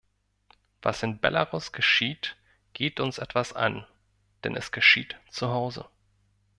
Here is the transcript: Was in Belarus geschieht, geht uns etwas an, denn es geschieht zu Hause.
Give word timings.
Was 0.81 1.03
in 1.03 1.19
Belarus 1.19 1.73
geschieht, 1.73 2.35
geht 2.73 2.99
uns 2.99 3.19
etwas 3.19 3.53
an, 3.53 3.85
denn 4.43 4.55
es 4.55 4.71
geschieht 4.71 5.15
zu 5.29 5.49
Hause. 5.49 5.85